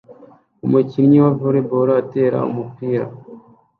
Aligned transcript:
Umukinnyi 0.65 1.17
wa 1.23 1.31
volley 1.39 1.65
ball 1.69 1.89
atera 2.01 2.37
umupira 2.51 3.05